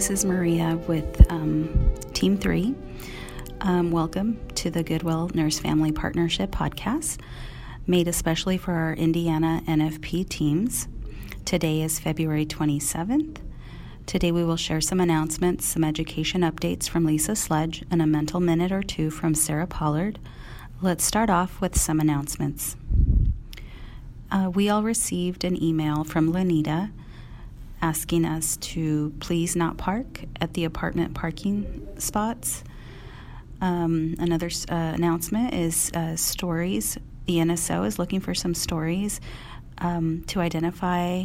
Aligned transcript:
This 0.00 0.08
is 0.08 0.24
Maria 0.24 0.78
with 0.88 1.30
um, 1.30 1.94
Team 2.14 2.38
3. 2.38 2.74
Um, 3.60 3.90
welcome 3.90 4.40
to 4.54 4.70
the 4.70 4.82
Goodwill 4.82 5.30
Nurse 5.34 5.58
Family 5.58 5.92
Partnership 5.92 6.50
podcast, 6.50 7.20
made 7.86 8.08
especially 8.08 8.56
for 8.56 8.72
our 8.72 8.94
Indiana 8.94 9.60
NFP 9.66 10.26
teams. 10.26 10.88
Today 11.44 11.82
is 11.82 12.00
February 12.00 12.46
27th. 12.46 13.42
Today 14.06 14.32
we 14.32 14.42
will 14.42 14.56
share 14.56 14.80
some 14.80 15.00
announcements, 15.00 15.66
some 15.66 15.84
education 15.84 16.40
updates 16.40 16.88
from 16.88 17.04
Lisa 17.04 17.36
Sledge, 17.36 17.84
and 17.90 18.00
a 18.00 18.06
mental 18.06 18.40
minute 18.40 18.72
or 18.72 18.82
two 18.82 19.10
from 19.10 19.34
Sarah 19.34 19.66
Pollard. 19.66 20.18
Let's 20.80 21.04
start 21.04 21.28
off 21.28 21.60
with 21.60 21.78
some 21.78 22.00
announcements. 22.00 22.74
Uh, 24.30 24.50
we 24.54 24.70
all 24.70 24.82
received 24.82 25.44
an 25.44 25.62
email 25.62 26.04
from 26.04 26.32
Lanita 26.32 26.90
asking 27.82 28.24
us 28.24 28.56
to 28.58 29.12
please 29.20 29.56
not 29.56 29.78
park 29.78 30.24
at 30.40 30.54
the 30.54 30.64
apartment 30.64 31.14
parking 31.14 31.88
spots. 31.98 32.62
Um, 33.60 34.14
another 34.18 34.50
uh, 34.70 34.74
announcement 34.74 35.54
is 35.54 35.90
uh, 35.92 36.16
stories. 36.16 36.98
The 37.26 37.36
NSO 37.36 37.86
is 37.86 37.98
looking 37.98 38.20
for 38.20 38.34
some 38.34 38.54
stories 38.54 39.20
um, 39.78 40.24
to 40.28 40.40
identify 40.40 41.24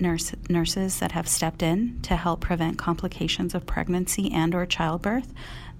nurse, 0.00 0.32
nurses 0.48 1.00
that 1.00 1.12
have 1.12 1.28
stepped 1.28 1.62
in 1.62 2.00
to 2.02 2.16
help 2.16 2.40
prevent 2.40 2.78
complications 2.78 3.54
of 3.54 3.66
pregnancy 3.66 4.30
and 4.32 4.54
or 4.54 4.66
childbirth 4.66 5.32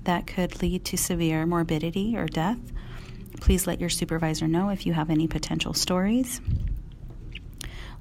that 0.05 0.27
could 0.27 0.62
lead 0.62 0.84
to 0.86 0.97
severe 0.97 1.47
morbidity 1.47 2.17
or 2.17 2.27
death. 2.27 2.59
Please 3.41 3.67
let 3.67 3.81
your 3.81 3.91
supervisor 3.91 4.48
know 4.48 4.70
if 4.70 4.86
you 4.86 4.92
have 4.92 5.11
any 5.11 5.27
potential 5.27 5.75
stories. 5.75 6.41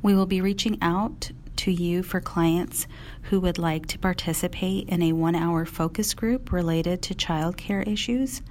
We 0.01 0.15
will 0.15 0.25
be 0.25 0.41
reaching 0.41 0.77
out 0.81 1.31
to 1.67 1.73
you 1.73 2.01
for 2.01 2.21
clients 2.21 2.87
who 3.23 3.41
would 3.41 3.57
like 3.57 3.85
to 3.87 3.99
participate 3.99 4.87
in 4.87 5.01
a 5.01 5.11
one 5.11 5.35
hour 5.35 5.65
focus 5.65 6.13
group 6.13 6.53
related 6.53 7.01
to 7.01 7.13
child 7.13 7.57
care 7.57 7.81
issues. 7.81 8.41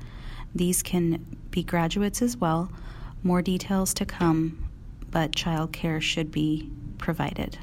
These 0.54 0.82
can 0.82 1.24
be 1.50 1.62
graduates 1.62 2.20
as 2.20 2.36
well. 2.36 2.70
More 3.22 3.40
details 3.40 3.94
to 3.94 4.04
come, 4.04 4.68
but 5.10 5.34
child 5.34 5.72
care 5.72 5.98
should 5.98 6.30
be 6.30 6.70
provided. 6.98 7.58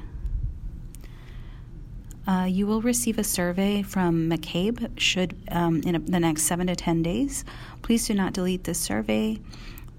Uh, 2.26 2.48
you 2.50 2.66
will 2.66 2.82
receive 2.82 3.18
a 3.18 3.24
survey 3.24 3.82
from 3.82 4.28
McCabe 4.28 4.98
should 4.98 5.36
um, 5.52 5.82
in 5.82 5.94
a, 5.94 5.98
the 6.00 6.18
next 6.18 6.42
seven 6.42 6.66
to 6.66 6.74
ten 6.74 7.00
days. 7.00 7.44
Please 7.80 8.08
do 8.08 8.14
not 8.14 8.32
delete 8.32 8.64
this 8.64 8.80
survey. 8.80 9.38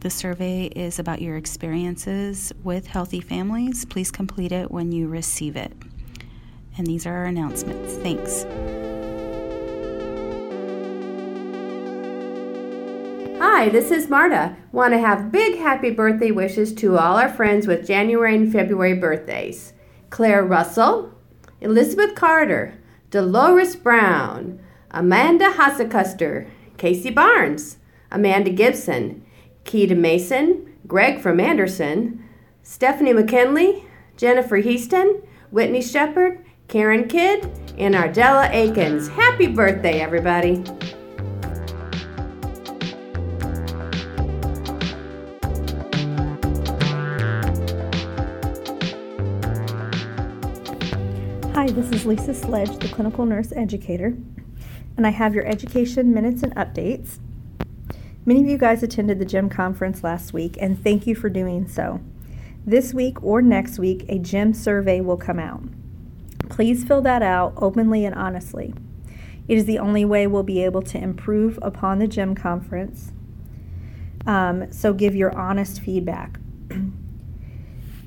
The 0.06 0.12
survey 0.12 0.66
is 0.66 1.00
about 1.00 1.20
your 1.20 1.36
experiences 1.36 2.54
with 2.64 2.86
healthy 2.86 3.22
families. 3.22 3.86
Please 3.86 4.12
complete 4.12 4.52
it 4.52 4.70
when 4.70 4.92
you 4.92 5.08
receive 5.08 5.56
it. 5.56 5.74
And 6.78 6.86
these 6.86 7.08
are 7.08 7.14
our 7.16 7.24
announcements. 7.26 7.96
Thanks. 7.96 8.44
Hi, 13.40 13.70
this 13.70 13.90
is 13.90 14.08
Marta. 14.08 14.56
Want 14.72 14.94
to 14.94 15.00
have 15.00 15.32
big 15.32 15.58
happy 15.58 15.90
birthday 15.90 16.30
wishes 16.30 16.72
to 16.76 17.00
all 17.00 17.18
our 17.18 17.28
friends 17.28 17.66
with 17.66 17.88
January 17.88 18.36
and 18.36 18.52
February 18.52 18.94
birthdays 18.94 19.74
Claire 20.12 20.46
Russell, 20.46 21.16
Elizabeth 21.62 22.14
Carter, 22.14 22.76
Dolores 23.10 23.76
Brown, 23.76 24.60
Amanda 24.92 25.54
Hassekuster, 25.54 26.48
Casey 26.78 27.10
Barnes, 27.10 27.78
Amanda 28.12 28.52
Gibson, 28.52 29.25
Keita 29.66 29.98
Mason, 29.98 30.72
Greg 30.88 31.20
from 31.20 31.40
Anderson, 31.40 32.24
Stephanie 32.62 33.14
McKinley, 33.14 33.84
Jennifer 34.16 34.58
Heaston, 34.58 35.24
Whitney 35.50 35.82
Shepard, 35.82 36.46
Karen 36.68 37.08
Kidd, 37.08 37.50
and 37.78 37.96
Ardella 37.96 38.48
Akins. 38.52 39.08
Happy 39.10 39.48
birthday, 39.48 40.02
everybody! 40.02 40.64
Hi, 51.54 51.72
this 51.72 51.90
is 51.90 52.06
Lisa 52.06 52.36
Sledge, 52.36 52.78
the 52.78 52.90
clinical 52.90 53.26
nurse 53.26 53.52
educator, 53.56 54.16
and 54.96 55.08
I 55.08 55.10
have 55.10 55.34
your 55.34 55.48
education 55.48 56.14
minutes 56.14 56.44
and 56.44 56.56
updates. 56.56 57.18
Many 58.28 58.42
of 58.42 58.48
you 58.48 58.58
guys 58.58 58.82
attended 58.82 59.20
the 59.20 59.26
GYM 59.26 59.52
conference 59.52 60.04
last 60.04 60.34
week, 60.34 60.58
and 60.60 60.84
thank 60.84 61.06
you 61.06 61.14
for 61.14 61.30
doing 61.30 61.68
so. 61.68 62.02
This 62.66 62.92
week 62.92 63.22
or 63.22 63.40
next 63.40 63.78
week, 63.78 64.04
a 64.10 64.18
GYM 64.18 64.56
survey 64.56 65.00
will 65.00 65.16
come 65.16 65.38
out. 65.38 65.62
Please 66.50 66.84
fill 66.84 67.04
that 67.04 67.22
out 67.22 67.54
openly 67.58 68.04
and 68.04 68.16
honestly. 68.16 68.74
It 69.48 69.60
is 69.60 69.66
the 69.66 69.78
only 69.78 70.06
way 70.06 70.26
we'll 70.26 70.42
be 70.42 70.64
able 70.64 70.82
to 70.82 70.98
improve 70.98 71.60
upon 71.62 72.00
the 72.00 72.08
GYM 72.08 72.36
conference. 72.36 73.12
Um, 74.26 74.72
so 74.72 74.92
give 74.92 75.16
your 75.16 75.36
honest 75.38 75.80
feedback. 75.80 76.40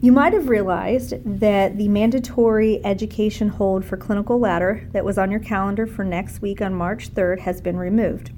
You 0.00 0.12
might 0.12 0.33
have 0.33 0.49
realized 0.49 1.15
that 1.41 1.77
the 1.77 1.89
mandatory 1.89 2.81
education 2.85 3.49
hold 3.49 3.85
for 3.85 3.97
clinical 3.97 4.39
ladder 4.39 4.89
that 4.93 5.05
was 5.05 5.19
on 5.19 5.33
your 5.33 5.41
calendar 5.41 5.89
for 5.89 6.05
next 6.05 6.41
week 6.41 6.62
on 6.62 6.73
March 6.73 7.12
3rd 7.12 7.41
has 7.41 7.61
been 7.61 7.77
removed. 7.77 8.31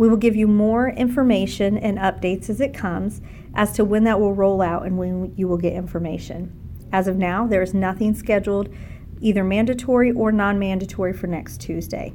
We 0.00 0.08
will 0.08 0.16
give 0.16 0.34
you 0.34 0.48
more 0.48 0.88
information 0.88 1.76
and 1.76 1.98
updates 1.98 2.48
as 2.48 2.58
it 2.58 2.72
comes 2.72 3.20
as 3.54 3.72
to 3.72 3.84
when 3.84 4.04
that 4.04 4.18
will 4.18 4.32
roll 4.32 4.62
out 4.62 4.86
and 4.86 4.96
when 4.96 5.34
you 5.36 5.46
will 5.46 5.58
get 5.58 5.74
information. 5.74 6.58
As 6.90 7.06
of 7.06 7.18
now, 7.18 7.46
there 7.46 7.60
is 7.60 7.74
nothing 7.74 8.14
scheduled, 8.14 8.70
either 9.20 9.44
mandatory 9.44 10.10
or 10.10 10.32
non 10.32 10.58
mandatory, 10.58 11.12
for 11.12 11.26
next 11.26 11.60
Tuesday. 11.60 12.14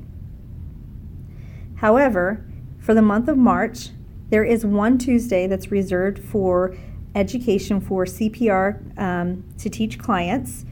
However, 1.76 2.44
for 2.80 2.96
the 2.96 3.04
month 3.04 3.28
of 3.28 3.38
March, 3.38 3.90
there 4.30 4.44
is 4.44 4.66
one 4.66 4.98
Tuesday 4.98 5.46
that's 5.46 5.70
reserved 5.70 6.18
for 6.18 6.76
education 7.14 7.80
for 7.80 8.06
CPR 8.06 9.00
um, 9.00 9.44
to 9.60 9.70
teach 9.70 10.00
clients 10.00 10.66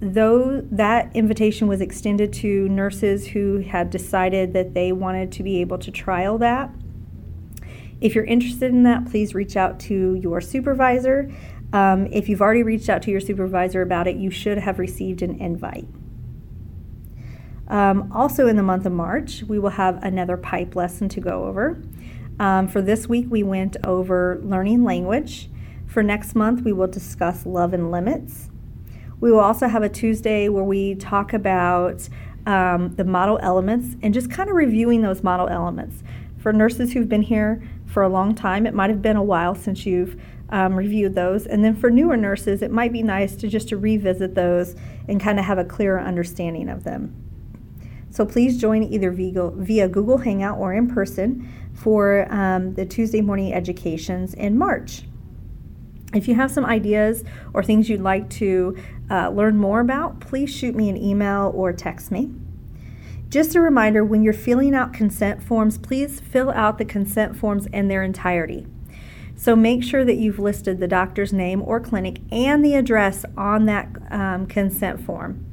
though 0.00 0.60
that 0.70 1.14
invitation 1.14 1.66
was 1.66 1.80
extended 1.80 2.32
to 2.32 2.68
nurses 2.68 3.28
who 3.28 3.58
had 3.58 3.90
decided 3.90 4.52
that 4.52 4.74
they 4.74 4.92
wanted 4.92 5.32
to 5.32 5.42
be 5.42 5.60
able 5.60 5.78
to 5.78 5.90
trial 5.90 6.38
that, 6.38 6.70
if 8.00 8.14
you're 8.14 8.24
interested 8.24 8.70
in 8.70 8.84
that, 8.84 9.06
please 9.06 9.34
reach 9.34 9.56
out 9.56 9.80
to 9.80 10.14
your 10.14 10.40
supervisor. 10.40 11.30
Um, 11.72 12.06
if 12.06 12.28
you've 12.28 12.40
already 12.40 12.62
reached 12.62 12.88
out 12.88 13.02
to 13.02 13.10
your 13.10 13.20
supervisor 13.20 13.82
about 13.82 14.06
it, 14.06 14.16
you 14.16 14.30
should 14.30 14.58
have 14.58 14.78
received 14.78 15.20
an 15.22 15.40
invite. 15.40 15.88
Um, 17.66 18.10
also, 18.14 18.46
in 18.46 18.56
the 18.56 18.62
month 18.62 18.86
of 18.86 18.92
March, 18.92 19.42
we 19.42 19.58
will 19.58 19.70
have 19.70 20.02
another 20.02 20.36
pipe 20.36 20.74
lesson 20.74 21.08
to 21.10 21.20
go 21.20 21.44
over. 21.44 21.82
Um, 22.38 22.68
for 22.68 22.80
this 22.80 23.08
week, 23.08 23.26
we 23.28 23.42
went 23.42 23.76
over 23.84 24.40
learning 24.42 24.84
language. 24.84 25.50
For 25.86 26.02
next 26.02 26.34
month, 26.34 26.62
we 26.62 26.72
will 26.72 26.86
discuss 26.86 27.44
love 27.44 27.74
and 27.74 27.90
limits. 27.90 28.48
We 29.20 29.32
will 29.32 29.40
also 29.40 29.66
have 29.66 29.82
a 29.82 29.88
Tuesday 29.88 30.48
where 30.48 30.64
we 30.64 30.94
talk 30.94 31.32
about 31.32 32.08
um, 32.46 32.94
the 32.94 33.04
model 33.04 33.38
elements 33.42 33.96
and 34.02 34.14
just 34.14 34.30
kind 34.30 34.48
of 34.48 34.56
reviewing 34.56 35.02
those 35.02 35.22
model 35.22 35.48
elements. 35.48 36.02
For 36.38 36.52
nurses 36.52 36.92
who've 36.92 37.08
been 37.08 37.22
here 37.22 37.62
for 37.86 38.02
a 38.02 38.08
long 38.08 38.34
time, 38.34 38.66
it 38.66 38.74
might 38.74 38.90
have 38.90 39.02
been 39.02 39.16
a 39.16 39.22
while 39.22 39.54
since 39.54 39.84
you've 39.84 40.20
um, 40.50 40.74
reviewed 40.76 41.14
those. 41.14 41.46
And 41.46 41.64
then 41.64 41.74
for 41.74 41.90
newer 41.90 42.16
nurses, 42.16 42.62
it 42.62 42.70
might 42.70 42.92
be 42.92 43.02
nice 43.02 43.34
to 43.36 43.48
just 43.48 43.68
to 43.70 43.76
revisit 43.76 44.34
those 44.34 44.76
and 45.08 45.20
kind 45.20 45.38
of 45.38 45.44
have 45.44 45.58
a 45.58 45.64
clearer 45.64 46.00
understanding 46.00 46.68
of 46.68 46.84
them. 46.84 47.14
So 48.10 48.24
please 48.24 48.58
join 48.58 48.84
either 48.84 49.10
via 49.10 49.88
Google 49.88 50.18
Hangout 50.18 50.58
or 50.58 50.72
in 50.72 50.88
person 50.88 51.52
for 51.74 52.26
um, 52.32 52.74
the 52.74 52.86
Tuesday 52.86 53.20
morning 53.20 53.52
educations 53.52 54.32
in 54.34 54.56
March. 54.56 55.02
If 56.14 56.26
you 56.26 56.34
have 56.36 56.50
some 56.50 56.64
ideas 56.64 57.22
or 57.52 57.62
things 57.62 57.90
you'd 57.90 58.00
like 58.00 58.30
to 58.30 58.76
uh, 59.10 59.30
learn 59.30 59.56
more 59.56 59.80
about, 59.80 60.20
please 60.20 60.50
shoot 60.50 60.74
me 60.74 60.88
an 60.88 60.96
email 60.96 61.52
or 61.54 61.72
text 61.72 62.10
me. 62.10 62.30
Just 63.28 63.54
a 63.54 63.60
reminder 63.60 64.04
when 64.04 64.22
you're 64.22 64.32
filling 64.32 64.74
out 64.74 64.94
consent 64.94 65.42
forms, 65.42 65.76
please 65.76 66.18
fill 66.20 66.50
out 66.50 66.78
the 66.78 66.84
consent 66.84 67.36
forms 67.36 67.66
in 67.66 67.88
their 67.88 68.02
entirety. 68.02 68.66
So 69.36 69.54
make 69.54 69.84
sure 69.84 70.04
that 70.04 70.16
you've 70.16 70.38
listed 70.38 70.80
the 70.80 70.88
doctor's 70.88 71.32
name 71.32 71.62
or 71.62 71.78
clinic 71.78 72.20
and 72.32 72.64
the 72.64 72.74
address 72.74 73.24
on 73.36 73.66
that 73.66 73.88
um, 74.10 74.46
consent 74.46 75.00
form. 75.04 75.44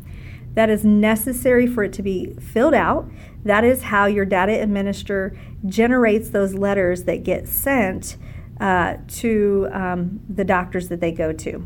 That 0.54 0.70
is 0.70 0.86
necessary 0.86 1.68
for 1.68 1.84
it 1.84 1.94
to 1.94 2.02
be 2.02 2.34
filled 2.36 2.74
out. 2.74 3.12
That 3.44 3.64
is 3.64 3.84
how 3.84 4.06
your 4.06 4.26
data 4.26 4.54
administrator 4.54 5.38
generates 5.66 6.30
those 6.30 6.56
letters 6.56 7.04
that 7.04 7.24
get 7.24 7.48
sent 7.48 8.16
uh, 8.60 8.96
to 9.08 9.68
um, 9.72 10.22
the 10.30 10.46
doctors 10.46 10.88
that 10.88 11.02
they 11.02 11.12
go 11.12 11.34
to. 11.34 11.66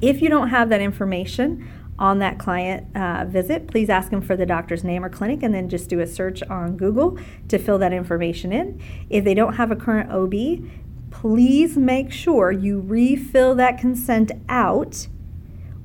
If 0.00 0.22
you 0.22 0.28
don't 0.28 0.48
have 0.48 0.68
that 0.68 0.80
information 0.80 1.68
on 1.98 2.20
that 2.20 2.38
client 2.38 2.96
uh, 2.96 3.24
visit, 3.26 3.66
please 3.66 3.90
ask 3.90 4.10
them 4.10 4.22
for 4.22 4.36
the 4.36 4.46
doctor's 4.46 4.84
name 4.84 5.04
or 5.04 5.08
clinic 5.08 5.42
and 5.42 5.52
then 5.52 5.68
just 5.68 5.88
do 5.88 6.00
a 6.00 6.06
search 6.06 6.42
on 6.44 6.76
Google 6.76 7.18
to 7.48 7.58
fill 7.58 7.78
that 7.78 7.92
information 7.92 8.52
in. 8.52 8.80
If 9.10 9.24
they 9.24 9.34
don't 9.34 9.54
have 9.54 9.70
a 9.70 9.76
current 9.76 10.10
OB, 10.12 10.64
please 11.10 11.76
make 11.76 12.12
sure 12.12 12.52
you 12.52 12.80
refill 12.80 13.54
that 13.56 13.78
consent 13.78 14.30
out 14.48 15.08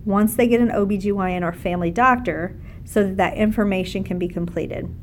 once 0.06 0.36
they 0.36 0.48
get 0.48 0.62
an 0.62 0.70
OBGYN 0.70 1.42
or 1.42 1.54
family 1.54 1.90
doctor 1.90 2.60
so 2.86 3.04
that 3.04 3.18
that 3.18 3.36
information 3.36 4.04
can 4.04 4.20
be 4.20 4.28
completed. 4.28 4.94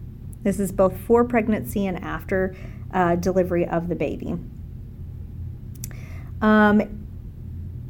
This 0.43 0.61
is 0.61 0.71
both 0.71 0.97
for 0.97 1.25
pregnancy 1.25 1.87
and 1.87 1.99
after 2.03 2.55
uh, 2.93 3.17
delivery 3.17 3.67
of 3.67 3.89
the 3.89 3.95
baby. 3.95 4.37
Um, 6.41 7.09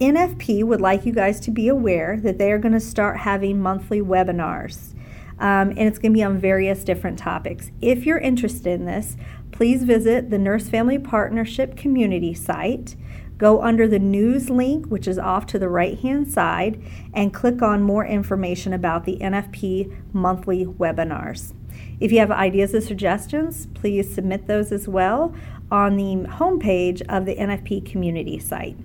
NFP 0.01 0.65
would 0.65 0.81
like 0.81 1.05
you 1.05 1.13
guys 1.13 1.41
to 1.41 1.51
be 1.51 1.69
aware 1.69 2.19
that 2.23 2.39
they 2.39 2.51
are 2.53 2.59
going 2.59 2.73
to 2.73 2.81
start 2.81 3.19
having 3.19 3.61
monthly 3.61 4.01
webinars. 4.01 4.95
Um, 5.39 5.71
and 5.71 5.81
it's 5.81 5.99
going 5.99 6.13
to 6.13 6.17
be 6.17 6.23
on 6.23 6.39
various 6.39 6.85
different 6.85 7.19
topics. 7.19 7.71
If 7.83 8.07
you're 8.07 8.19
interested 8.19 8.81
in 8.81 8.87
this, 8.87 9.19
please 9.53 9.85
visit 9.85 10.31
the 10.31 10.39
Nurse 10.39 10.71
Family 10.71 10.99
Partnership 10.99 11.77
community 11.77 12.33
site. 12.33 12.97
Go 13.37 13.61
under 13.61 13.87
the 13.87 13.99
news 13.99 14.49
link, 14.49 14.87
which 14.87 15.07
is 15.07 15.19
off 15.19 15.45
to 15.47 15.59
the 15.59 15.69
right 15.69 15.99
hand 15.99 16.33
side, 16.33 16.83
and 17.13 17.35
click 17.35 17.61
on 17.61 17.83
more 17.83 18.07
information 18.07 18.73
about 18.73 19.05
the 19.05 19.19
NFP 19.19 20.15
monthly 20.15 20.65
webinars. 20.65 21.53
If 22.01 22.11
you 22.11 22.21
have 22.21 22.31
ideas 22.31 22.75
or 22.75 22.81
suggestions, 22.81 23.67
please 23.75 24.15
submit 24.15 24.47
those 24.47 24.73
as 24.73 24.89
well 24.89 25.35
on 25.71 25.97
the 25.97 26.27
homepage 26.37 27.03
of 27.09 27.27
the 27.27 27.37
NFP 27.37 27.85
community 27.85 28.39
site. 28.39 28.79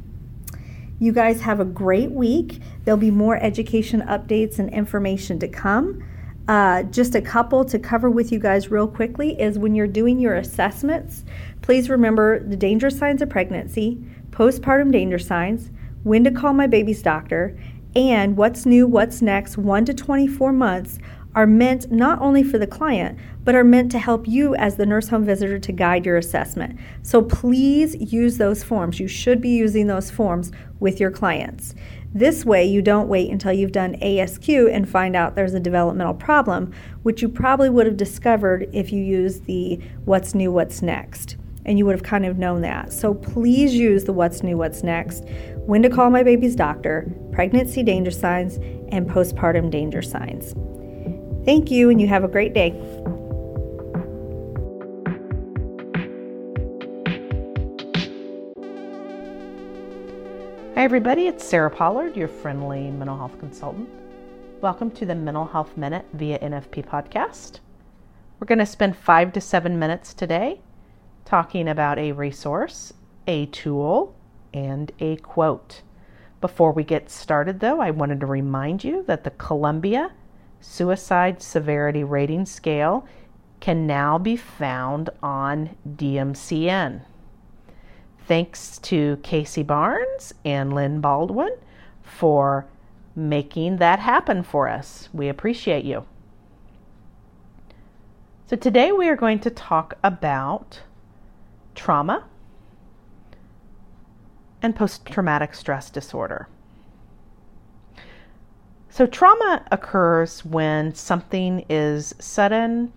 You 0.99 1.11
guys 1.11 1.41
have 1.41 1.59
a 1.59 1.65
great 1.65 2.11
week. 2.11 2.61
There'll 2.83 2.97
be 2.97 3.11
more 3.11 3.37
education 3.37 4.01
updates 4.01 4.59
and 4.59 4.69
information 4.69 5.39
to 5.39 5.47
come. 5.47 6.03
Uh, 6.47 6.83
just 6.83 7.15
a 7.15 7.21
couple 7.21 7.65
to 7.65 7.79
cover 7.79 8.09
with 8.09 8.31
you 8.31 8.39
guys 8.39 8.69
real 8.69 8.87
quickly 8.87 9.39
is 9.39 9.57
when 9.57 9.75
you're 9.75 9.87
doing 9.87 10.19
your 10.19 10.35
assessments, 10.35 11.25
please 11.61 11.89
remember 11.89 12.39
the 12.39 12.55
danger 12.55 12.89
signs 12.89 13.21
of 13.21 13.29
pregnancy, 13.29 13.99
postpartum 14.29 14.91
danger 14.91 15.17
signs, 15.17 15.71
when 16.03 16.23
to 16.23 16.31
call 16.31 16.53
my 16.53 16.67
baby's 16.67 17.01
doctor, 17.01 17.57
and 17.95 18.37
what's 18.37 18.65
new, 18.65 18.85
what's 18.85 19.21
next, 19.21 19.57
1 19.57 19.85
to 19.85 19.93
24 19.93 20.53
months 20.53 20.99
are 21.35 21.45
meant 21.45 21.91
not 21.91 22.19
only 22.21 22.41
for 22.41 22.57
the 22.57 22.65
client, 22.65 23.19
but 23.43 23.55
are 23.55 23.63
meant 23.63 23.91
to 23.91 23.99
help 23.99 24.27
you 24.27 24.55
as 24.55 24.77
the 24.77 24.85
nurse 24.85 25.09
home 25.09 25.25
visitor 25.25 25.59
to 25.59 25.71
guide 25.71 26.05
your 26.05 26.17
assessment. 26.17 26.79
So 27.03 27.21
please 27.21 27.95
use 27.95 28.37
those 28.37 28.63
forms. 28.63 28.99
You 28.99 29.07
should 29.07 29.41
be 29.41 29.49
using 29.49 29.87
those 29.87 30.09
forms 30.09 30.51
with 30.79 30.99
your 30.99 31.11
clients. 31.11 31.75
This 32.13 32.45
way, 32.45 32.63
you 32.63 32.81
don't 32.81 33.09
wait 33.09 33.29
until 33.29 33.51
you've 33.51 33.73
done 33.73 33.95
ASQ 33.95 34.73
and 34.73 34.87
find 34.87 35.17
out 35.17 35.35
there's 35.35 35.53
a 35.53 35.59
developmental 35.59 36.13
problem, 36.13 36.73
which 37.03 37.21
you 37.21 37.27
probably 37.27 37.69
would 37.69 37.85
have 37.85 37.97
discovered 37.97 38.69
if 38.71 38.93
you 38.93 39.03
used 39.03 39.45
the 39.45 39.81
what's 40.05 40.33
new, 40.33 40.49
what's 40.49 40.81
next. 40.81 41.35
And 41.65 41.77
you 41.77 41.85
would 41.85 41.95
have 41.95 42.03
kind 42.03 42.25
of 42.25 42.37
known 42.37 42.61
that. 42.61 42.93
So 42.93 43.13
please 43.13 43.75
use 43.75 44.05
the 44.05 44.13
what's 44.13 44.43
new, 44.43 44.55
what's 44.55 44.83
next, 44.83 45.25
when 45.65 45.83
to 45.83 45.89
call 45.89 46.09
my 46.09 46.23
baby's 46.23 46.55
doctor, 46.55 47.11
pregnancy 47.33 47.83
danger 47.83 48.11
signs, 48.11 48.55
and 48.93 49.09
postpartum 49.09 49.69
danger 49.69 50.01
signs. 50.01 50.55
Thank 51.45 51.69
you, 51.69 51.91
and 51.91 52.01
you 52.01 52.07
have 52.07 52.23
a 52.23 52.27
great 52.27 52.55
day. 52.55 52.71
Hi, 60.73 60.83
everybody. 60.83 61.27
It's 61.27 61.47
Sarah 61.47 61.69
Pollard, 61.69 62.17
your 62.17 62.27
friendly 62.27 62.89
mental 62.89 63.15
health 63.15 63.37
consultant. 63.37 63.87
Welcome 64.59 64.89
to 64.91 65.05
the 65.05 65.13
Mental 65.13 65.45
Health 65.45 65.77
Minute 65.77 66.05
via 66.13 66.39
NFP 66.39 66.83
podcast. 66.83 67.59
We're 68.39 68.47
going 68.47 68.57
to 68.57 68.65
spend 68.65 68.97
five 68.97 69.31
to 69.33 69.39
seven 69.39 69.77
minutes 69.77 70.15
today 70.15 70.61
talking 71.25 71.67
about 71.67 71.99
a 71.99 72.13
resource, 72.13 72.91
a 73.27 73.45
tool, 73.45 74.15
and 74.51 74.91
a 74.99 75.17
quote. 75.17 75.83
Before 76.41 76.71
we 76.71 76.83
get 76.83 77.11
started, 77.11 77.59
though, 77.59 77.81
I 77.81 77.91
wanted 77.91 78.19
to 78.21 78.25
remind 78.25 78.83
you 78.83 79.03
that 79.03 79.23
the 79.23 79.29
Columbia 79.31 80.11
Suicide 80.67 81.41
Severity 81.41 82.03
Rating 82.03 82.45
Scale 82.45 83.07
can 83.59 83.87
now 83.87 84.17
be 84.17 84.35
found 84.35 85.09
on 85.23 85.77
DMCN. 85.87 87.01
Thanks 88.27 88.79
to 88.79 89.17
Casey 89.23 89.63
Barnes 89.63 90.33
and 90.43 90.73
Lynn 90.73 90.99
Baldwin 90.99 91.55
for 92.01 92.65
making 93.15 93.77
that 93.77 93.99
happen 93.99 94.43
for 94.43 94.67
us. 94.67 95.07
We 95.13 95.29
appreciate 95.29 95.85
you. 95.85 96.05
So, 98.47 98.57
today 98.57 98.91
we 98.91 99.07
are 99.07 99.15
going 99.15 99.39
to 99.39 99.49
talk 99.49 99.97
about 100.03 100.81
trauma 101.73 102.25
and 104.61 104.75
post 104.75 105.05
traumatic 105.05 105.53
stress 105.53 105.89
disorder. 105.89 106.49
So, 108.95 109.05
trauma 109.05 109.61
occurs 109.73 110.45
when 110.45 110.95
something 110.95 111.65
is 111.67 112.15
sudden, 112.17 112.93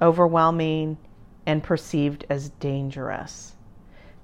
overwhelming, 0.00 0.96
and 1.44 1.60
perceived 1.60 2.24
as 2.30 2.50
dangerous. 2.50 3.56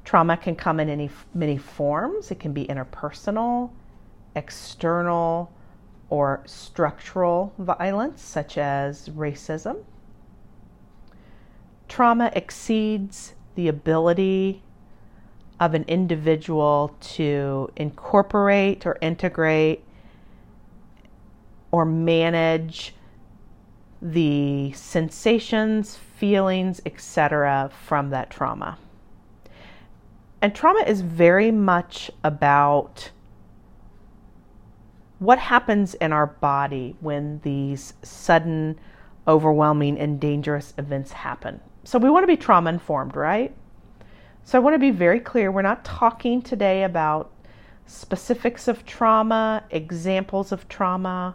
Trauma 0.05 0.37
can 0.37 0.55
come 0.55 0.79
in 0.79 0.89
any 0.89 1.11
many 1.35 1.59
forms. 1.59 2.31
It 2.31 2.39
can 2.39 2.53
be 2.53 2.65
interpersonal, 2.67 3.71
external, 4.37 5.51
or 6.11 6.45
structural 6.47 7.53
violence, 7.59 8.23
such 8.23 8.57
as 8.57 9.09
racism. 9.09 9.83
Trauma 11.89 12.31
exceeds 12.37 13.35
the 13.57 13.67
ability 13.67 14.63
of 15.59 15.75
an 15.75 15.87
individual 15.89 16.95
to 17.01 17.69
incorporate 17.75 18.87
or 18.87 18.97
integrate 19.01 19.85
or 21.75 21.85
manage 21.85 22.95
the 24.01 24.71
sensations, 24.75 25.97
feelings, 25.97 26.81
etc. 26.87 27.69
from 27.85 28.11
that 28.11 28.31
trauma. 28.31 28.79
And 30.41 30.55
trauma 30.55 30.85
is 30.87 31.01
very 31.01 31.51
much 31.51 32.13
about 32.23 33.11
what 35.19 35.41
happens 35.41 35.95
in 35.95 36.13
our 36.13 36.29
body 36.29 36.95
when 37.01 37.41
these 37.43 37.95
sudden, 38.03 38.79
overwhelming, 39.27 39.99
and 39.99 40.21
dangerous 40.21 40.75
events 40.79 41.11
happen. 41.11 41.61
So 41.83 41.99
we 41.99 42.09
want 42.09 42.23
to 42.23 42.29
be 42.29 42.37
trauma 42.37 42.71
informed, 42.71 43.17
right? 43.17 43.53
So 44.45 44.59
I 44.59 44.61
want 44.61 44.75
to 44.75 44.79
be 44.79 44.93
very 44.93 45.19
clear 45.19 45.51
we're 45.51 45.63
not 45.63 45.85
talking 45.85 46.41
today 46.41 46.85
about 46.85 47.33
specifics 47.87 48.69
of 48.69 48.87
trauma, 48.87 49.65
examples 49.71 50.53
of 50.53 50.69
trauma. 50.69 51.35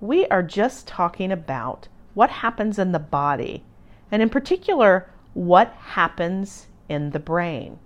We 0.00 0.26
are 0.28 0.42
just 0.42 0.88
talking 0.88 1.30
about 1.30 1.88
what 2.14 2.30
happens 2.30 2.78
in 2.78 2.92
the 2.92 2.98
body, 2.98 3.62
and 4.10 4.22
in 4.22 4.30
particular, 4.30 5.10
what 5.34 5.72
happens 5.74 6.68
in 6.88 7.10
the 7.10 7.18
brain. 7.18 7.78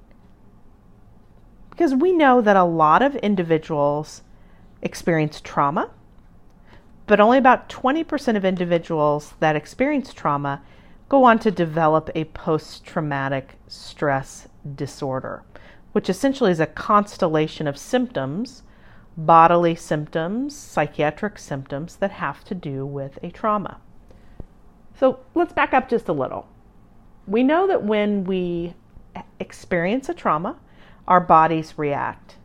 Because 1.70 1.92
we 1.92 2.12
know 2.12 2.40
that 2.40 2.56
a 2.56 2.64
lot 2.64 3.02
of 3.02 3.16
individuals 3.16 4.22
experience 4.80 5.40
trauma, 5.40 5.90
but 7.06 7.20
only 7.20 7.36
about 7.36 7.68
20% 7.68 8.36
of 8.36 8.44
individuals 8.44 9.34
that 9.40 9.56
experience 9.56 10.12
trauma 10.14 10.62
go 11.08 11.24
on 11.24 11.38
to 11.40 11.50
develop 11.50 12.10
a 12.14 12.24
post 12.26 12.84
traumatic 12.84 13.56
stress 13.66 14.48
disorder, 14.74 15.42
which 15.92 16.08
essentially 16.08 16.52
is 16.52 16.60
a 16.60 16.66
constellation 16.66 17.66
of 17.66 17.76
symptoms 17.76 18.62
bodily 19.16 19.74
symptoms, 19.74 20.56
psychiatric 20.56 21.38
symptoms 21.38 21.96
that 21.96 22.10
have 22.12 22.44
to 22.44 22.54
do 22.54 22.84
with 22.84 23.18
a 23.22 23.30
trauma. 23.30 23.80
So 24.98 25.20
let's 25.34 25.52
back 25.52 25.72
up 25.72 25.88
just 25.88 26.08
a 26.08 26.12
little. 26.12 26.48
We 27.26 27.42
know 27.42 27.66
that 27.66 27.84
when 27.84 28.24
we 28.24 28.74
experience 29.38 30.08
a 30.08 30.14
trauma, 30.14 30.58
our 31.06 31.20
bodies 31.20 31.74
react. 31.76 32.36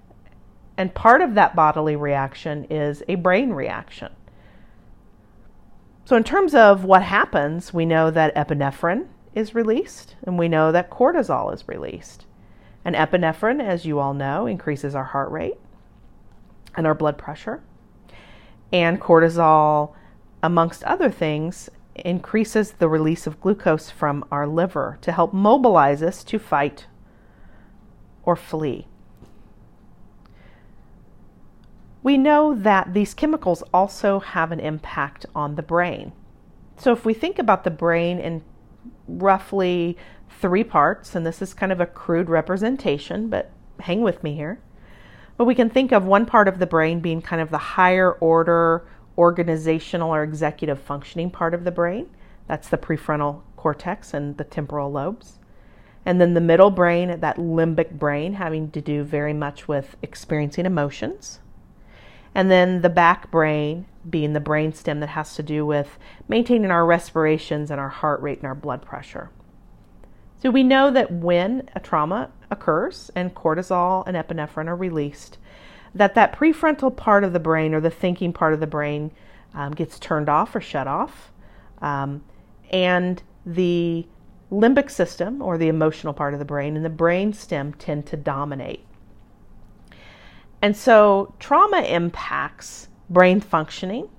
And 0.78 0.94
part 0.94 1.22
of 1.22 1.36
that 1.36 1.56
bodily 1.56 1.96
reaction 1.96 2.66
is 2.70 3.04
a 3.08 3.16
brain 3.16 3.52
reaction. 3.52 4.14
So, 6.06 6.16
in 6.16 6.24
terms 6.24 6.56
of 6.56 6.86
what 6.86 7.04
happens, 7.04 7.74
we 7.74 7.86
know 7.86 8.10
that 8.10 8.34
epinephrine 8.36 9.08
is 9.36 9.54
released 9.54 10.16
and 10.24 10.40
we 10.40 10.48
know 10.48 10.72
that 10.72 10.90
cortisol 10.90 11.54
is 11.54 11.68
released. 11.68 12.26
And 12.84 12.96
epinephrine, 12.96 13.62
as 13.62 13.86
you 13.86 14.00
all 14.00 14.14
know, 14.14 14.48
increases 14.48 14.96
our 14.96 15.04
heart 15.04 15.30
rate 15.30 15.58
and 16.80 16.88
our 16.88 16.96
blood 16.96 17.18
pressure. 17.18 17.62
And 18.72 19.02
cortisol, 19.02 19.94
amongst 20.42 20.82
other 20.86 21.12
things, 21.12 21.70
increases 21.94 22.72
the 22.72 22.88
release 22.88 23.28
of 23.28 23.42
glucose 23.42 23.92
from 23.92 24.24
our 24.32 24.48
liver 24.48 24.98
to 25.02 25.12
help 25.12 25.34
mobilize 25.34 26.02
us 26.02 26.24
to 26.24 26.40
fight 26.40 26.88
or 28.24 28.38
flee. 28.38 28.88
We 32.02 32.18
know 32.18 32.56
that 32.56 32.94
these 32.94 33.14
chemicals 33.14 33.62
also 33.74 34.22
have 34.22 34.54
an 34.54 34.62
impact 34.62 35.26
on 35.36 35.56
the 35.56 35.62
brain. 35.62 36.14
So, 36.78 36.94
if 36.94 37.04
we 37.04 37.14
think 37.14 37.40
about 37.40 37.66
the 37.66 37.72
brain 37.72 38.20
in 38.20 38.42
roughly 39.06 39.98
three 40.40 40.64
parts, 40.64 41.14
and 41.14 41.26
this 41.26 41.42
is 41.42 41.54
kind 41.54 41.74
of 41.74 41.82
a 41.82 41.86
crude 41.86 42.30
representation, 42.30 43.28
but 43.28 43.52
hang 43.82 44.02
with 44.02 44.24
me 44.24 44.36
here. 44.36 44.62
But 45.40 45.46
we 45.46 45.56
can 45.56 45.70
think 45.70 45.94
of 45.94 46.04
one 46.04 46.26
part 46.26 46.50
of 46.50 46.60
the 46.60 46.68
brain 46.68 47.00
being 47.00 47.22
kind 47.22 47.42
of 47.42 47.50
the 47.50 47.58
higher 47.58 48.12
order 48.12 48.86
organizational 49.18 50.14
or 50.14 50.22
executive 50.22 50.82
functioning 50.82 51.32
part 51.32 51.54
of 51.54 51.64
the 51.64 51.72
brain. 51.72 52.10
That's 52.48 52.68
the 52.68 52.78
prefrontal 52.78 53.44
cortex 53.56 54.14
and 54.14 54.36
the 54.36 54.44
temporal 54.44 54.92
lobes. 54.92 55.40
And 56.06 56.20
then 56.20 56.34
the 56.34 56.42
middle 56.42 56.72
brain, 56.72 57.22
that 57.22 57.38
limbic 57.38 57.92
brain, 57.92 58.34
having 58.34 58.70
to 58.72 58.82
do 58.82 59.02
very 59.02 59.32
much 59.32 59.66
with 59.66 59.96
experiencing 60.02 60.66
emotions. 60.66 61.40
And 62.36 62.52
then 62.52 62.82
the 62.82 62.90
back 62.90 63.32
brain 63.32 63.86
being 64.10 64.34
the 64.34 64.42
brain 64.42 64.74
stem 64.74 65.00
that 65.00 65.08
has 65.08 65.36
to 65.36 65.44
do 65.44 65.66
with 65.66 65.98
maintaining 66.28 66.70
our 66.70 66.86
respirations 66.86 67.72
and 67.72 67.80
our 67.80 67.88
heart 67.88 68.22
rate 68.22 68.40
and 68.40 68.48
our 68.48 68.56
blood 68.56 68.82
pressure. 68.82 69.30
So 70.44 70.50
we 70.50 70.64
know 70.64 70.92
that 70.92 71.14
when 71.14 71.70
a 71.74 71.80
trauma 71.80 72.30
occurs 72.52 73.12
and 73.16 73.34
cortisol 73.36 74.04
and 74.08 74.16
epinephrine 74.18 74.68
are 74.68 74.76
released, 74.76 75.38
that 75.96 76.16
that 76.16 76.34
prefrontal 76.34 76.96
part 76.96 77.24
of 77.24 77.34
the 77.34 77.40
brain 77.40 77.74
or 77.74 77.82
the 77.82 77.90
thinking 77.90 78.34
part 78.34 78.54
of 78.54 78.60
the 78.60 78.68
brain 78.68 79.12
um, 79.54 79.72
gets 79.74 80.00
turned 80.00 80.30
off 80.30 80.56
or 80.56 80.62
shut 80.62 80.88
off, 80.88 81.32
um, 81.82 82.24
and 82.72 83.24
the 83.46 84.06
limbic 84.52 84.90
system 84.90 85.42
or 85.42 85.58
the 85.58 85.68
emotional 85.68 86.14
part 86.14 86.34
of 86.34 86.40
the 86.40 86.46
brain 86.46 86.76
and 86.76 86.84
the 86.84 86.90
brain 86.90 87.34
stem 87.34 87.74
tend 87.74 88.06
to 88.08 88.18
dominate. 88.18 88.84
And 90.62 90.76
so 90.76 91.34
trauma 91.40 91.82
impacts 91.82 92.90
brain 93.10 93.42
functioning 93.42 94.10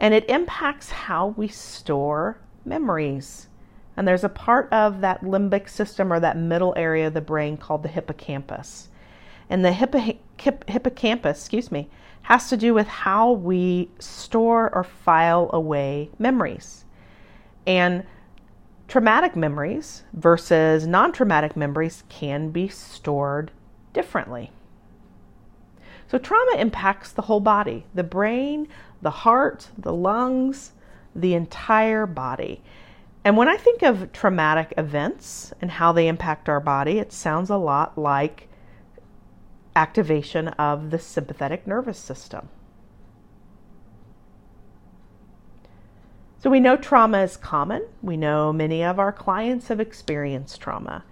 and 0.00 0.14
it 0.14 0.28
impacts 0.28 0.90
how 0.90 1.28
we 1.28 1.48
store 1.48 2.38
memories. 2.64 3.48
And 3.96 4.08
there's 4.08 4.24
a 4.24 4.28
part 4.28 4.72
of 4.72 5.00
that 5.00 5.22
limbic 5.22 5.68
system 5.68 6.12
or 6.12 6.20
that 6.20 6.36
middle 6.36 6.74
area 6.76 7.06
of 7.06 7.14
the 7.14 7.20
brain 7.20 7.56
called 7.56 7.82
the 7.82 7.88
hippocampus. 7.88 8.88
And 9.48 9.64
the 9.64 9.72
hippo- 9.72 10.18
hip- 10.38 10.68
hippocampus, 10.68 11.38
excuse 11.38 11.70
me, 11.70 11.88
has 12.22 12.48
to 12.48 12.56
do 12.56 12.74
with 12.74 12.88
how 12.88 13.30
we 13.32 13.90
store 13.98 14.74
or 14.74 14.82
file 14.82 15.50
away 15.52 16.10
memories. 16.18 16.84
And 17.66 18.04
traumatic 18.88 19.36
memories 19.36 20.04
versus 20.12 20.86
non 20.86 21.12
traumatic 21.12 21.56
memories 21.56 22.04
can 22.08 22.50
be 22.50 22.68
stored 22.68 23.50
differently. 23.92 24.50
So, 26.08 26.18
trauma 26.18 26.56
impacts 26.58 27.12
the 27.12 27.22
whole 27.22 27.40
body 27.40 27.86
the 27.94 28.04
brain, 28.04 28.68
the 29.02 29.10
heart, 29.10 29.68
the 29.76 29.92
lungs, 29.92 30.72
the 31.14 31.34
entire 31.34 32.06
body. 32.06 32.62
And 33.24 33.38
when 33.38 33.48
I 33.48 33.56
think 33.56 33.82
of 33.82 34.12
traumatic 34.12 34.74
events 34.76 35.54
and 35.62 35.70
how 35.70 35.92
they 35.92 36.08
impact 36.08 36.48
our 36.48 36.60
body, 36.60 36.98
it 36.98 37.10
sounds 37.10 37.48
a 37.48 37.56
lot 37.56 37.96
like 37.96 38.48
activation 39.74 40.48
of 40.48 40.90
the 40.90 40.98
sympathetic 40.98 41.66
nervous 41.66 41.98
system. 41.98 42.50
So 46.38 46.50
we 46.50 46.60
know 46.60 46.76
trauma 46.76 47.22
is 47.22 47.38
common. 47.38 47.86
We 48.02 48.18
know 48.18 48.52
many 48.52 48.84
of 48.84 48.98
our 48.98 49.12
clients 49.12 49.68
have 49.68 49.80
experienced 49.80 50.60
trauma. 50.60 51.02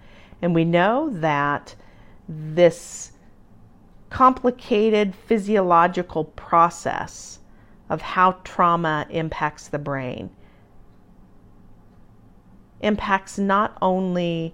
And 0.43 0.53
we 0.53 0.63
know 0.63 1.09
that 1.09 1.73
this 2.29 3.13
complicated 4.11 5.15
physiological 5.15 6.25
process 6.25 7.39
of 7.89 8.01
how 8.01 8.33
trauma 8.43 9.07
impacts 9.09 9.67
the 9.67 9.79
brain 9.79 10.29
impacts 12.83 13.37
not 13.39 13.77
only 13.81 14.53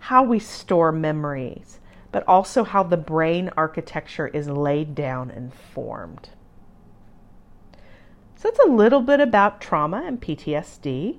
how 0.00 0.22
we 0.22 0.38
store 0.38 0.92
memories, 0.92 1.80
but 2.12 2.26
also 2.28 2.62
how 2.62 2.82
the 2.82 2.96
brain 2.96 3.50
architecture 3.56 4.28
is 4.28 4.48
laid 4.48 4.94
down 4.94 5.30
and 5.30 5.52
formed. 5.54 6.28
So 8.36 8.48
that's 8.48 8.60
a 8.60 8.70
little 8.70 9.00
bit 9.00 9.20
about 9.20 9.60
trauma 9.60 10.04
and 10.06 10.20
PTSD. 10.20 11.18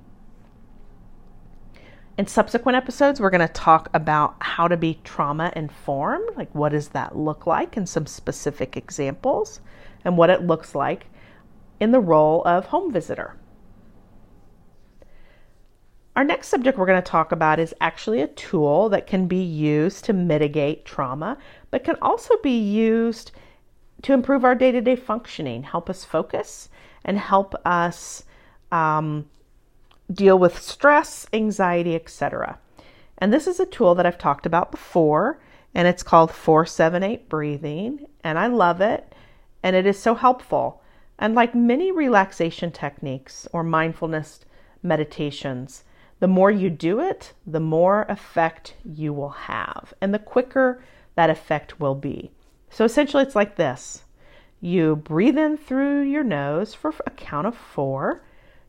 In 2.17 2.27
subsequent 2.27 2.77
episodes, 2.77 3.19
we're 3.19 3.31
going 3.31 3.45
to 3.45 3.53
talk 3.53 3.89
about 3.93 4.35
how 4.39 4.67
to 4.67 4.77
be 4.77 4.99
trauma 5.03 5.51
informed, 5.55 6.29
like 6.37 6.53
what 6.53 6.69
does 6.69 6.89
that 6.89 7.17
look 7.17 7.47
like, 7.47 7.75
and 7.75 7.89
some 7.89 8.05
specific 8.05 8.77
examples, 8.77 9.59
and 10.05 10.15
what 10.15 10.29
it 10.29 10.43
looks 10.43 10.75
like 10.75 11.07
in 11.79 11.91
the 11.91 11.99
role 11.99 12.41
of 12.45 12.67
home 12.67 12.93
visitor. 12.93 13.35
Our 16.15 16.23
next 16.23 16.47
subject 16.47 16.77
we're 16.77 16.85
going 16.85 17.01
to 17.01 17.11
talk 17.11 17.33
about 17.33 17.59
is 17.59 17.75
actually 17.81 18.21
a 18.21 18.27
tool 18.27 18.87
that 18.89 19.05
can 19.05 19.27
be 19.27 19.43
used 19.43 20.05
to 20.05 20.13
mitigate 20.13 20.85
trauma, 20.85 21.37
but 21.71 21.83
can 21.83 21.97
also 22.01 22.37
be 22.41 22.57
used 22.57 23.31
to 24.03 24.13
improve 24.13 24.45
our 24.45 24.55
day 24.55 24.71
to 24.71 24.79
day 24.79 24.95
functioning, 24.95 25.63
help 25.63 25.89
us 25.89 26.05
focus, 26.05 26.69
and 27.03 27.17
help 27.17 27.53
us 27.65 28.23
um, 28.71 29.25
deal 30.09 30.39
with 30.39 30.57
stress, 30.57 31.27
anxiety, 31.33 31.95
etc. 31.95 32.59
And 33.17 33.33
this 33.33 33.45
is 33.45 33.59
a 33.59 33.65
tool 33.65 33.93
that 33.95 34.05
I've 34.05 34.17
talked 34.17 34.45
about 34.45 34.71
before, 34.71 35.39
and 35.73 35.85
it's 35.85 36.03
called 36.03 36.31
478 36.31 37.27
breathing, 37.27 38.05
and 38.23 38.39
I 38.39 38.47
love 38.47 38.79
it, 38.79 39.13
and 39.61 39.75
it 39.75 39.85
is 39.85 39.99
so 39.99 40.15
helpful. 40.15 40.81
And 41.19 41.35
like 41.35 41.53
many 41.53 41.91
relaxation 41.91 42.71
techniques 42.71 43.49
or 43.51 43.63
mindfulness 43.63 44.45
meditations, 44.81 45.83
the 46.25 46.29
more 46.29 46.49
you 46.49 46.71
do 46.71 46.99
it, 46.99 47.33
the 47.45 47.59
more 47.59 48.07
effect 48.09 48.73
you 48.83 49.13
will 49.13 49.29
have, 49.29 49.93
and 50.01 50.11
the 50.11 50.17
quicker 50.17 50.83
that 51.13 51.29
effect 51.29 51.79
will 51.79 51.93
be. 51.93 52.31
So 52.71 52.83
essentially, 52.83 53.21
it's 53.21 53.35
like 53.35 53.57
this 53.57 54.05
you 54.59 54.95
breathe 54.95 55.37
in 55.37 55.55
through 55.55 56.01
your 56.01 56.23
nose 56.23 56.73
for 56.73 56.95
a 57.05 57.11
count 57.11 57.45
of 57.45 57.55
four. 57.55 58.23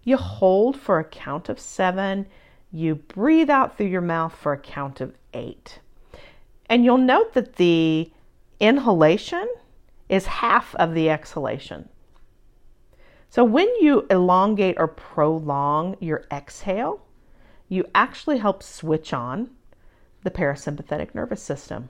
You 0.05 0.19
hold 0.19 0.79
for 0.79 0.99
a 0.99 1.05
count 1.05 1.49
of 1.49 1.59
seven. 1.59 2.27
You 2.73 2.97
breathe 2.97 3.49
out 3.49 3.79
through 3.79 3.87
your 3.87 4.03
mouth 4.03 4.35
for 4.35 4.53
a 4.53 4.59
count 4.59 5.01
of 5.01 5.15
eight. 5.33 5.79
And 6.67 6.85
you'll 6.85 6.99
note 6.99 7.33
that 7.33 7.57
the 7.57 8.13
inhalation 8.61 9.49
is 10.11 10.27
half 10.27 10.75
of 10.75 10.93
the 10.93 11.09
exhalation. 11.09 11.89
So 13.31 13.45
when 13.45 13.69
you 13.81 14.07
elongate 14.11 14.77
or 14.79 14.89
prolong 14.89 15.97
your 16.01 16.27
exhale, 16.31 17.01
you 17.69 17.85
actually 17.95 18.39
help 18.39 18.63
switch 18.63 19.13
on 19.13 19.51
the 20.23 20.31
parasympathetic 20.31 21.15
nervous 21.15 21.43
system. 21.43 21.89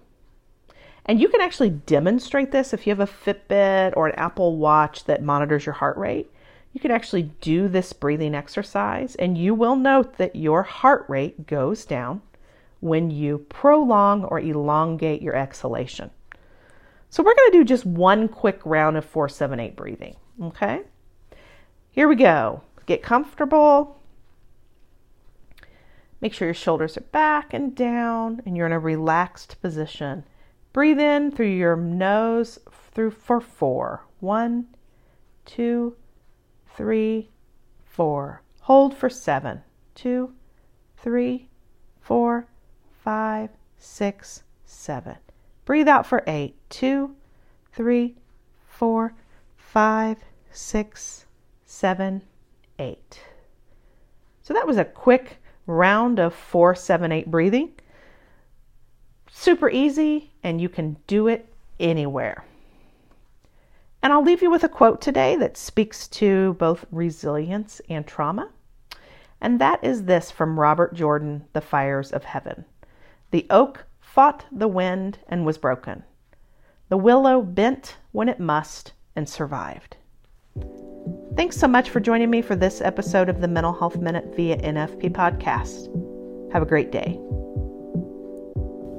And 1.05 1.21
you 1.21 1.29
can 1.29 1.41
actually 1.41 1.71
demonstrate 1.71 2.51
this 2.51 2.75
if 2.75 2.87
you 2.87 2.95
have 2.95 3.01
a 3.01 3.07
Fitbit 3.07 3.97
or 3.97 4.09
an 4.09 4.15
Apple 4.17 4.57
Watch 4.57 5.05
that 5.05 5.23
monitors 5.23 5.65
your 5.65 5.75
heart 5.75 5.97
rate. 5.97 6.31
You 6.73 6.81
can 6.81 6.91
actually 6.91 7.31
do 7.41 7.69
this 7.69 7.93
breathing 7.93 8.35
exercise, 8.35 9.15
and 9.15 9.39
you 9.39 9.55
will 9.55 9.77
note 9.77 10.19
that 10.19 10.37
your 10.37 10.63
heart 10.63 11.07
rate 11.09 11.47
goes 11.47 11.85
down 11.87 12.21
when 12.81 13.11
you 13.11 13.47
prolong 13.49 14.25
or 14.25 14.41
elongate 14.41 15.23
your 15.23 15.35
exhalation. 15.35 16.11
So, 17.09 17.23
we're 17.23 17.35
going 17.35 17.53
to 17.53 17.59
do 17.59 17.65
just 17.65 17.87
one 17.87 18.29
quick 18.29 18.61
round 18.65 18.97
of 18.97 19.05
478 19.05 19.77
breathing. 19.77 20.17
Okay? 20.43 20.83
Here 21.93 22.09
we 22.09 22.17
go. 22.17 22.63
Get 22.85 23.03
comfortable. 23.03 23.96
Make 26.21 26.33
sure 26.33 26.47
your 26.47 26.55
shoulders 26.55 26.97
are 26.97 27.03
back 27.03 27.53
and 27.53 27.75
down, 27.75 28.43
and 28.47 28.57
you're 28.57 28.67
in 28.67 28.73
a 28.73 28.79
relaxed 28.79 29.61
position. 29.61 30.25
Breathe 30.73 30.99
in 30.99 31.31
through 31.31 31.47
your 31.47 31.77
nose 31.77 32.59
through 32.93 33.11
for 33.11 33.41
four. 33.41 34.05
One, 34.21 34.67
two, 35.45 35.97
three, 36.77 37.31
four. 37.85 38.43
Hold 38.61 38.97
for 38.97 39.09
seven. 39.11 39.63
Two, 39.95 40.35
three, 40.97 41.49
four, 42.01 42.47
five, 43.03 43.51
six, 43.79 44.43
seven. 44.65 45.17
Breathe 45.65 45.89
out 45.89 46.07
for 46.07 46.23
eight. 46.27 46.57
Two, 46.71 47.15
three, 47.73 48.17
four, 48.67 49.15
five, 49.57 50.19
six, 50.51 51.27
seven, 51.65 52.23
eight. 52.79 53.21
So 54.43 54.55
that 54.55 54.67
was 54.67 54.79
a 54.79 54.85
quick 54.85 55.39
round 55.67 56.19
of 56.19 56.35
four, 56.35 56.75
seven, 56.75 57.13
eight 57.13 57.31
breathing. 57.31 57.73
Super 59.31 59.69
easy, 59.69 60.33
and 60.43 60.61
you 60.61 60.69
can 60.69 60.97
do 61.07 61.29
it 61.29 61.53
anywhere. 61.79 62.45
And 64.03 64.13
I'll 64.13 64.23
leave 64.23 64.43
you 64.43 64.51
with 64.51 64.65
a 64.65 64.69
quote 64.69 65.01
today 65.01 65.37
that 65.37 65.57
speaks 65.57 66.07
to 66.09 66.55
both 66.55 66.85
resilience 66.93 67.81
and 67.89 68.07
trauma. 68.07 68.51
And 69.41 69.61
that 69.61 69.83
is 69.83 70.05
this 70.05 70.31
from 70.31 70.59
Robert 70.59 70.95
Jordan, 70.95 71.45
The 71.53 71.61
Fires 71.61 72.13
of 72.13 72.25
Heaven. 72.25 72.65
The 73.31 73.47
oak 73.51 73.85
fought 74.01 74.47
the 74.51 74.69
wind 74.69 75.19
and 75.29 75.45
was 75.45 75.59
broken. 75.59 76.05
The 76.89 76.97
willow 76.97 77.43
bent 77.43 77.97
when 78.13 78.29
it 78.29 78.41
must 78.41 78.93
and 79.17 79.29
survived. 79.29 79.97
Thanks 81.37 81.59
so 81.59 81.69
much 81.69 81.91
for 81.91 82.01
joining 82.01 82.31
me 82.31 82.41
for 82.41 82.57
this 82.57 82.81
episode 82.81 83.29
of 83.29 83.43
the 83.43 83.49
Mental 83.49 83.75
Health 83.75 83.99
Minute 83.99 84.35
via 84.35 84.57
NFP 84.57 85.11
podcast. 85.11 85.93
Have 86.51 86.63
a 86.63 86.65
great 86.65 86.91
day. 86.91 87.21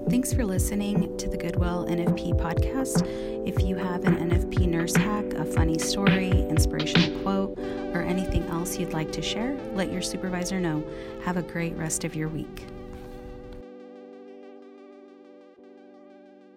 Thanks 0.08 0.34
for 0.34 0.46
listening 0.46 1.17
to 1.17 1.27
the 1.27 1.36
Goodwill 1.36 1.88
NFP 1.89 2.39
podcast. 2.39 3.01
If 3.48 3.63
you 3.63 3.75
have 3.77 4.06
an 4.06 4.29
NFP 4.29 4.67
nurse 4.67 4.96
hack, 4.96 5.25
a 5.34 5.46
funny 5.46 5.79
story, 5.79 6.29
inspirational 6.29 7.20
quote, 7.24 7.58
or 7.96 8.03
anything 8.03 8.44
else 8.50 8.77
you'd 8.77 8.94
like 8.94 9.12
to 9.13 9.22
share, 9.24 9.58
let 9.74 9.91
your 9.91 10.03
supervisor 10.03 10.60
know. 10.60 10.84
Have 11.25 11.38
a 11.38 11.41
great 11.41 11.75
rest 11.75 12.03
of 12.03 12.15
your 12.15 12.29
week. 12.29 12.67